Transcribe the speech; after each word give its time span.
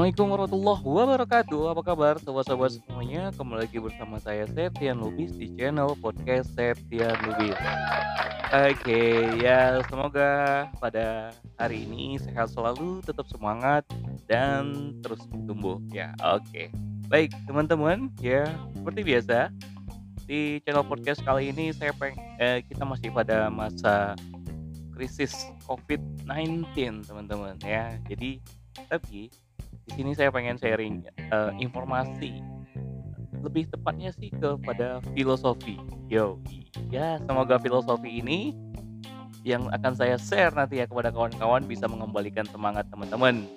Assalamualaikum 0.00 0.32
warahmatullahi 0.32 0.84
wabarakatuh. 0.96 1.62
Apa 1.76 1.82
kabar 1.84 2.16
sobat-sobat 2.24 2.72
semuanya? 2.72 3.28
Kembali 3.36 3.68
lagi 3.68 3.76
bersama 3.84 4.16
saya 4.16 4.48
Septian 4.48 4.96
Lubis 4.96 5.28
Di 5.36 5.52
channel 5.60 5.92
podcast 6.00 6.56
Septian 6.56 7.12
Lubis. 7.20 7.52
Oke 8.48 9.28
ya 9.44 9.76
semoga 9.92 10.64
pada 10.80 11.36
hari 11.60 11.84
ini 11.84 12.16
sehat 12.16 12.48
selalu 12.48 13.04
Tetap 13.04 13.28
semangat 13.28 13.84
dan 14.24 14.96
terus 15.04 15.20
tumbuh 15.44 15.76
ya. 15.92 16.16
Oke. 16.24 16.72
Baik 17.12 17.36
teman-teman 17.44 18.08
ya 18.24 18.48
seperti 18.72 19.04
biasa 19.04 19.52
Di 20.24 20.64
channel 20.64 20.88
podcast 20.88 21.20
kali 21.20 21.52
ini 21.52 21.76
saya 21.76 21.92
peng 21.92 22.16
eh, 22.40 22.64
kita 22.64 22.88
masih 22.88 23.12
pada 23.12 23.52
masa 23.52 24.16
krisis 24.96 25.36
COVID-19 25.68 27.04
teman-teman 27.04 27.60
ya. 27.60 28.00
Jadi 28.08 28.40
tapi 28.88 29.28
di 29.90 30.06
sini 30.06 30.14
saya 30.14 30.30
pengen 30.30 30.54
sharing 30.54 31.02
uh, 31.34 31.50
informasi 31.58 32.38
lebih 33.42 33.66
tepatnya 33.74 34.14
sih 34.14 34.30
kepada 34.30 35.02
filosofi. 35.18 35.82
Yo, 36.06 36.38
ya 36.94 37.18
semoga 37.26 37.58
filosofi 37.58 38.22
ini 38.22 38.54
yang 39.42 39.66
akan 39.74 39.98
saya 39.98 40.14
share 40.14 40.54
nanti 40.54 40.78
ya 40.78 40.86
kepada 40.86 41.10
kawan-kawan 41.10 41.66
bisa 41.66 41.90
mengembalikan 41.90 42.46
semangat 42.46 42.86
teman-teman. 42.94 43.50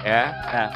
Ya, 0.00 0.32
nah 0.48 0.68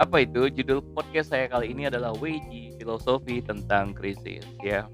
apa 0.00 0.24
itu 0.24 0.48
judul 0.48 0.80
podcast 0.96 1.28
saya 1.28 1.52
kali 1.52 1.76
ini 1.76 1.92
adalah 1.92 2.16
WG 2.16 2.80
filosofi 2.80 3.44
tentang 3.44 3.92
krisis 3.92 4.48
ya. 4.64 4.88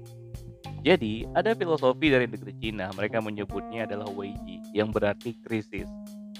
Jadi 0.83 1.27
ada 1.31 1.55
filosofi 1.55 2.11
dari 2.11 2.27
negeri 2.27 2.51
Cina 2.59 2.91
mereka 2.91 3.23
menyebutnya 3.23 3.87
adalah 3.87 4.11
WG 4.11 4.75
yang 4.75 4.91
berarti 4.91 5.39
krisis 5.47 5.87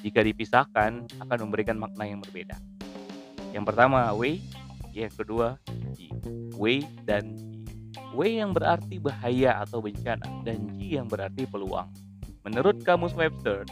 jika 0.02 0.24
dipisahkan 0.24 1.08
akan 1.24 1.38
memberikan 1.48 1.76
makna 1.76 2.08
yang 2.08 2.20
berbeda. 2.24 2.56
Yang 3.52 3.66
pertama 3.74 4.12
Wei, 4.14 4.44
yang 4.94 5.12
kedua 5.14 5.58
Ji. 5.96 6.14
Wei 6.56 6.86
dan 7.04 7.34
Ji. 7.36 7.66
Wei 8.14 8.42
yang 8.42 8.54
berarti 8.54 9.02
bahaya 9.02 9.62
atau 9.64 9.82
bencana 9.82 10.26
dan 10.46 10.70
Ji 10.78 10.98
yang 10.98 11.10
berarti 11.10 11.46
peluang. 11.50 11.90
Menurut 12.46 12.82
kamus 12.82 13.14
Webster, 13.14 13.68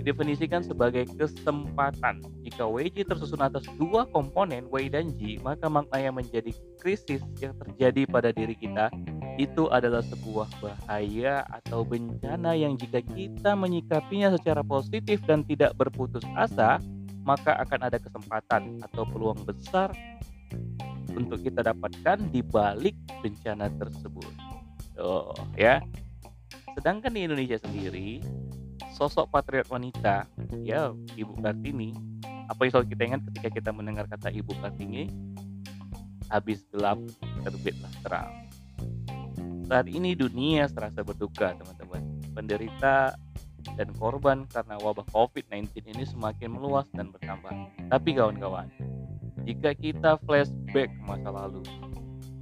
didefinisikan 0.00 0.64
sebagai 0.64 1.04
kesempatan. 1.18 2.24
Jika 2.46 2.64
WJ 2.64 3.04
tersusun 3.04 3.44
atas 3.44 3.68
dua 3.76 4.08
komponen 4.08 4.64
Wei 4.72 4.88
dan 4.88 5.12
Ji, 5.20 5.36
maka 5.44 5.68
makna 5.68 6.00
yang 6.00 6.16
menjadi 6.16 6.54
krisis 6.80 7.20
yang 7.38 7.52
terjadi 7.60 8.08
pada 8.08 8.32
diri 8.32 8.56
kita 8.56 8.88
itu 9.36 9.68
adalah 9.70 10.02
sebuah 10.02 10.48
bahaya 10.58 11.44
atau 11.62 11.86
bencana 11.86 12.56
yang 12.56 12.74
jika 12.74 13.04
kita 13.04 13.54
menyikapinya 13.54 14.34
secara 14.34 14.64
positif 14.64 15.22
dan 15.28 15.46
tidak 15.46 15.76
berputus 15.76 16.24
asa, 16.34 16.82
maka 17.22 17.54
akan 17.60 17.80
ada 17.86 17.98
kesempatan 18.00 18.80
atau 18.90 19.04
peluang 19.06 19.38
besar 19.44 19.92
untuk 21.14 21.42
kita 21.42 21.62
dapatkan 21.62 22.18
di 22.32 22.40
balik 22.40 22.96
bencana 23.20 23.68
tersebut. 23.76 24.32
Oh, 25.00 25.32
ya. 25.54 25.80
Sedangkan 26.76 27.12
di 27.12 27.26
Indonesia 27.26 27.58
sendiri, 27.58 28.22
sosok 28.94 29.28
patriot 29.30 29.68
wanita, 29.68 30.28
ya 30.62 30.94
Ibu 31.18 31.40
Kartini, 31.42 31.92
apa 32.46 32.66
yang 32.66 32.70
selalu 32.74 32.88
kita 32.94 33.02
ingat 33.06 33.20
ketika 33.30 33.48
kita 33.50 33.70
mendengar 33.74 34.06
kata 34.06 34.30
Ibu 34.30 34.54
Kartini, 34.62 35.10
habis 36.30 36.62
gelap 36.70 36.98
terbitlah 37.42 37.90
terang. 38.06 38.49
Saat 39.70 39.86
ini 39.86 40.18
dunia 40.18 40.66
serasa 40.66 41.06
berduka, 41.06 41.54
teman-teman. 41.54 42.02
Penderita 42.34 43.14
dan 43.78 43.88
korban 43.94 44.42
karena 44.50 44.74
wabah 44.82 45.06
COVID-19 45.14 45.94
ini 45.94 46.02
semakin 46.10 46.58
meluas 46.58 46.90
dan 46.90 47.14
bertambah. 47.14 47.54
Tapi 47.86 48.18
kawan-kawan, 48.18 48.66
jika 49.46 49.70
kita 49.78 50.18
flashback 50.26 50.90
ke 50.90 51.02
masa 51.06 51.30
lalu, 51.30 51.62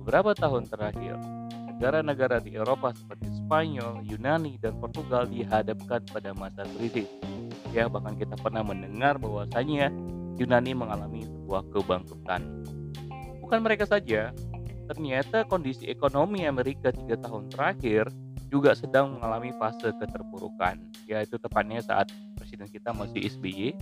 beberapa 0.00 0.32
tahun 0.32 0.72
terakhir, 0.72 1.20
negara-negara 1.68 2.40
di 2.40 2.56
Eropa 2.56 2.96
seperti 2.96 3.28
Spanyol, 3.44 4.08
Yunani, 4.08 4.56
dan 4.56 4.80
Portugal 4.80 5.28
dihadapkan 5.28 6.08
pada 6.08 6.32
masa 6.32 6.64
krisis. 6.80 7.12
Ya, 7.76 7.92
bahkan 7.92 8.16
kita 8.16 8.40
pernah 8.40 8.64
mendengar 8.64 9.20
bahwasanya 9.20 9.92
Yunani 10.40 10.72
mengalami 10.72 11.28
sebuah 11.28 11.60
kebangkrutan. 11.76 12.64
Bukan 13.44 13.60
mereka 13.60 13.84
saja, 13.84 14.32
ternyata 14.88 15.44
kondisi 15.44 15.86
ekonomi 15.86 16.48
Amerika 16.48 16.88
tiga 16.90 17.20
tahun 17.20 17.52
terakhir 17.52 18.08
juga 18.48 18.72
sedang 18.72 19.20
mengalami 19.20 19.52
fase 19.60 19.92
keterpurukan. 20.00 20.80
Yaitu 21.04 21.36
tepatnya 21.36 21.84
saat 21.84 22.08
presiden 22.40 22.66
kita 22.72 22.96
masih 22.96 23.28
SBY. 23.28 23.76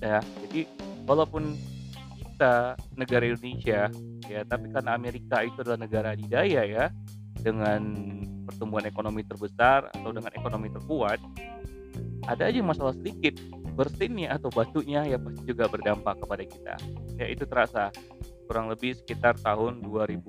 Ya, 0.00 0.24
jadi 0.46 0.64
walaupun 1.04 1.52
kita 2.36 2.76
negara 3.00 3.24
Indonesia 3.24 3.88
ya 4.28 4.40
tapi 4.44 4.68
karena 4.68 4.92
Amerika 4.92 5.40
itu 5.40 5.64
adalah 5.64 5.80
negara 5.80 6.12
adidaya 6.12 6.68
ya 6.68 6.84
dengan 7.40 7.80
pertumbuhan 8.44 8.84
ekonomi 8.84 9.24
terbesar 9.24 9.88
atau 9.88 10.12
dengan 10.12 10.28
ekonomi 10.36 10.68
terkuat 10.68 11.16
ada 12.28 12.52
aja 12.52 12.60
masalah 12.60 12.92
sedikit 12.92 13.40
bersinnya 13.72 14.36
atau 14.36 14.52
batunya 14.52 15.08
ya 15.08 15.16
pasti 15.16 15.48
juga 15.48 15.64
berdampak 15.72 16.20
kepada 16.20 16.44
kita 16.44 16.74
ya 17.16 17.26
itu 17.32 17.48
terasa 17.48 17.88
kurang 18.46 18.70
lebih 18.70 18.94
sekitar 18.94 19.34
tahun 19.42 19.82
2000 19.82 20.22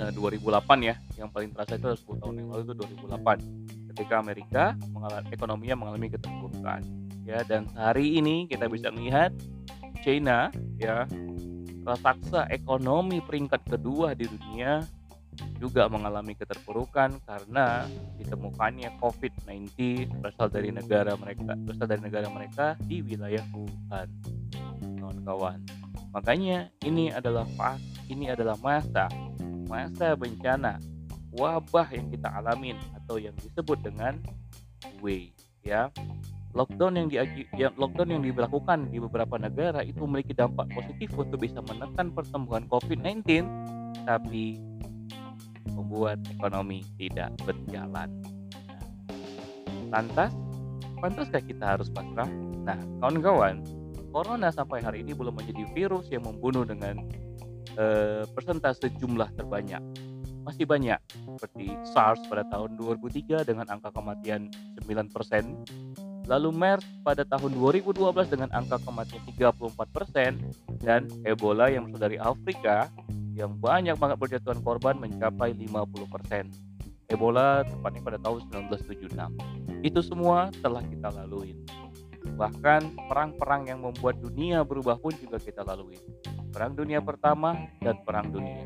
eh, 0.00 0.10
2008 0.16 0.88
ya. 0.88 0.94
Yang 1.20 1.28
paling 1.30 1.50
terasa 1.54 1.76
itu 1.76 1.88
10 1.92 2.22
tahun 2.24 2.34
yang 2.40 2.48
lalu 2.50 2.62
itu 2.66 2.74
2008 2.74 3.92
ketika 3.94 4.14
Amerika 4.18 4.64
mengalami 4.90 5.28
ekonominya 5.34 5.76
mengalami 5.76 6.08
keterpurukan 6.08 6.80
ya. 7.28 7.38
Dan 7.44 7.68
hari 7.76 8.18
ini 8.18 8.48
kita 8.48 8.66
bisa 8.66 8.88
melihat 8.88 9.30
China 10.02 10.48
ya 10.78 11.04
raksasa 11.88 12.48
ekonomi 12.52 13.24
peringkat 13.24 13.64
kedua 13.64 14.12
di 14.12 14.28
dunia 14.28 14.84
juga 15.58 15.86
mengalami 15.86 16.34
keterpurukan 16.34 17.22
karena 17.22 17.86
ditemukannya 18.18 18.98
COVID-19 18.98 19.70
berasal 20.18 20.50
dari 20.50 20.74
negara 20.74 21.14
mereka 21.14 21.54
berasal 21.54 21.86
dari 21.86 22.02
negara 22.02 22.28
mereka 22.30 22.74
di 22.86 23.02
wilayah 23.02 23.42
Wuhan. 23.54 24.08
Kawan-kawan 24.98 25.58
makanya 26.12 26.72
ini 26.84 27.12
adalah 27.12 27.44
pas 27.56 27.80
ini 28.08 28.32
adalah 28.32 28.56
masa 28.60 29.08
masa 29.68 30.16
bencana 30.16 30.80
wabah 31.36 31.88
yang 31.92 32.08
kita 32.08 32.28
alamin 32.32 32.76
atau 32.96 33.20
yang 33.20 33.36
disebut 33.36 33.78
dengan 33.84 34.16
W 35.04 35.30
ya 35.60 35.92
lockdown 36.56 36.96
yang, 36.96 37.06
di, 37.12 37.16
yang 37.54 37.74
lockdown 37.76 38.08
yang 38.18 38.22
diberlakukan 38.24 38.88
di 38.88 38.98
beberapa 38.98 39.36
negara 39.36 39.84
itu 39.84 40.02
memiliki 40.08 40.32
dampak 40.32 40.66
positif 40.72 41.12
untuk 41.14 41.44
bisa 41.44 41.60
menekan 41.60 42.10
pertumbuhan 42.10 42.64
COVID-19, 42.72 43.44
tapi 44.08 44.58
membuat 45.76 46.18
ekonomi 46.32 46.82
tidak 46.96 47.36
berjalan. 47.44 48.08
Nah, 48.66 48.82
lantas, 49.92 50.32
pantaskah 50.98 51.44
kita 51.44 51.78
harus 51.78 51.92
pasrah? 51.92 52.28
Nah, 52.64 52.78
kawan-kawan, 53.04 53.60
corona 54.10 54.48
sampai 54.52 54.82
hari 54.82 55.04
ini 55.04 55.12
belum 55.12 55.36
menjadi 55.36 55.64
virus 55.72 56.08
yang 56.08 56.24
membunuh 56.24 56.64
dengan 56.64 57.00
uh, 57.76 58.24
persentase 58.32 58.88
jumlah 58.96 59.28
terbanyak. 59.36 59.80
Masih 60.44 60.64
banyak, 60.64 60.96
seperti 61.36 61.76
SARS 61.92 62.24
pada 62.24 62.40
tahun 62.48 62.80
2003 62.80 63.44
dengan 63.44 63.68
angka 63.68 63.92
kematian 63.92 64.48
9%, 64.80 65.12
Lalu 66.28 66.52
MERS 66.52 66.84
pada 67.00 67.24
tahun 67.24 67.56
2012 67.56 68.04
dengan 68.28 68.52
angka 68.52 68.76
kematian 68.84 69.24
34% 69.32 70.84
dan 70.84 71.08
Ebola 71.24 71.72
yang 71.72 71.88
berasal 71.88 72.04
dari 72.04 72.20
Afrika 72.20 72.92
yang 73.32 73.56
banyak 73.56 73.96
banget 73.96 74.20
berjatuhan 74.20 74.60
korban 74.60 75.00
mencapai 75.00 75.56
50%. 75.56 76.52
Ebola 77.08 77.64
tepatnya 77.64 78.00
pada 78.04 78.18
tahun 78.20 78.44
1976. 78.68 79.80
Itu 79.80 80.04
semua 80.04 80.52
telah 80.60 80.84
kita 80.84 81.08
lalui. 81.16 81.56
Bahkan 82.24 83.10
perang-perang 83.10 83.68
yang 83.70 83.82
membuat 83.82 84.18
dunia 84.18 84.62
berubah 84.62 84.98
pun 84.98 85.14
juga 85.18 85.38
kita 85.38 85.62
lalui. 85.62 85.98
Perang 86.50 86.74
dunia 86.74 86.98
pertama 87.02 87.54
dan 87.82 87.98
perang 88.02 88.30
dunia. 88.30 88.64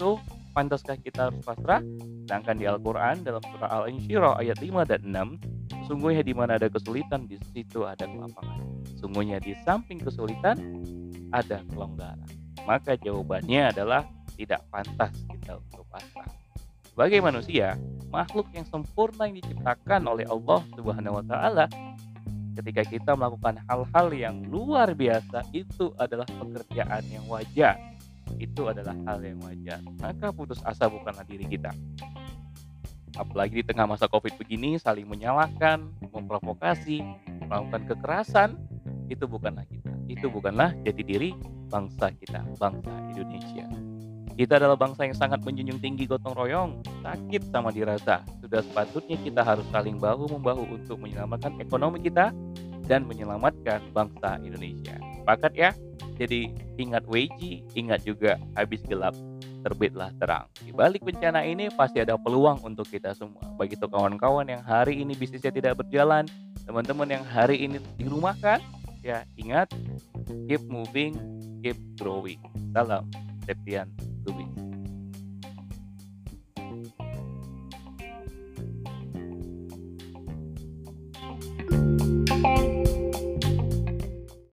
So, 0.00 0.18
pantaskah 0.56 0.96
kita 0.98 1.30
harus 1.30 1.42
pasrah? 1.44 1.84
Sedangkan 2.26 2.56
di 2.56 2.64
Al-Quran 2.66 3.22
dalam 3.26 3.42
surah 3.42 3.70
Al-Insyirah 3.82 4.40
ayat 4.40 4.58
5 4.58 4.90
dan 4.90 5.00
6 5.06 5.60
Sungguhnya 5.90 6.22
di 6.22 6.30
mana 6.30 6.54
ada 6.54 6.70
kesulitan, 6.70 7.26
di 7.26 7.34
situ 7.50 7.82
ada 7.82 8.06
kelapangan. 8.06 8.62
Sungguhnya 9.02 9.42
di 9.42 9.58
samping 9.66 9.98
kesulitan, 9.98 10.54
ada 11.34 11.66
kelonggaran. 11.66 12.30
Maka 12.62 12.94
jawabannya 12.94 13.74
adalah 13.74 14.06
tidak 14.38 14.62
pantas 14.70 15.10
kita 15.26 15.58
untuk 15.58 15.82
pasrah. 15.90 16.30
Sebagai 16.86 17.18
manusia, 17.18 17.74
makhluk 18.06 18.46
yang 18.54 18.66
sempurna 18.70 19.26
yang 19.26 19.42
diciptakan 19.42 20.06
oleh 20.06 20.26
Allah 20.30 20.62
Subhanahu 20.78 21.18
wa 21.18 21.24
taala, 21.26 21.66
ketika 22.60 22.82
kita 22.84 23.12
melakukan 23.16 23.58
hal-hal 23.66 24.06
yang 24.12 24.36
luar 24.46 24.92
biasa 24.92 25.48
itu 25.56 25.90
adalah 25.96 26.28
pekerjaan 26.28 27.02
yang 27.08 27.24
wajar. 27.26 27.80
Itu 28.38 28.70
adalah 28.70 28.94
hal 29.08 29.24
yang 29.24 29.42
wajar. 29.42 29.82
Maka 29.98 30.30
putus 30.30 30.62
asa 30.62 30.86
bukanlah 30.86 31.26
diri 31.26 31.48
kita 31.48 31.72
apalagi 33.18 33.60
di 33.60 33.64
tengah 33.66 33.90
masa 33.90 34.06
covid 34.06 34.32
begini 34.38 34.78
saling 34.78 35.04
menyalahkan 35.04 35.82
memprovokasi 36.14 37.02
melakukan 37.50 37.82
kekerasan, 37.90 38.50
itu 39.10 39.26
bukanlah 39.26 39.66
kita. 39.66 39.90
Itu 40.06 40.30
bukanlah 40.30 40.70
jati 40.86 41.02
diri 41.02 41.30
bangsa 41.66 42.14
kita, 42.14 42.46
bangsa 42.62 42.94
Indonesia. 43.10 43.66
Kita 44.38 44.56
adalah 44.56 44.78
bangsa 44.78 45.04
yang 45.04 45.18
sangat 45.18 45.42
menjunjung 45.42 45.82
tinggi 45.82 46.06
gotong 46.06 46.32
royong, 46.32 46.80
sakit 47.02 47.50
sama 47.50 47.74
dirasa. 47.74 48.22
Sudah 48.40 48.62
sepatutnya 48.62 49.18
kita 49.20 49.42
harus 49.42 49.66
saling 49.68 49.98
bahu-membahu 49.98 50.80
untuk 50.80 50.96
menyelamatkan 51.02 51.58
ekonomi 51.60 52.00
kita 52.00 52.30
dan 52.90 53.06
menyelamatkan 53.06 53.78
bangsa 53.94 54.42
Indonesia. 54.42 54.98
Sepakat 55.22 55.54
ya? 55.54 55.70
Jadi 56.18 56.50
ingat 56.74 57.06
Weji, 57.06 57.62
ingat 57.78 58.02
juga 58.02 58.34
habis 58.58 58.82
gelap 58.90 59.14
terbitlah 59.62 60.10
terang. 60.18 60.50
Di 60.58 60.74
balik 60.74 61.06
bencana 61.06 61.46
ini 61.46 61.70
pasti 61.70 62.02
ada 62.02 62.18
peluang 62.18 62.58
untuk 62.66 62.90
kita 62.90 63.14
semua. 63.14 63.46
Bagi 63.54 63.78
kawan-kawan 63.78 64.50
yang 64.50 64.64
hari 64.66 64.98
ini 64.98 65.14
bisnisnya 65.14 65.54
tidak 65.54 65.78
berjalan, 65.78 66.26
teman-teman 66.66 67.06
yang 67.06 67.24
hari 67.24 67.62
ini 67.62 67.78
dirumahkan, 67.94 68.58
ya 69.06 69.22
ingat 69.38 69.70
keep 70.50 70.60
moving, 70.66 71.14
keep 71.62 71.78
growing. 71.94 72.42
Salam, 72.74 73.06
Septian 73.46 74.09